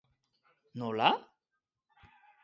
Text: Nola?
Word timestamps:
Nola? 0.81 1.11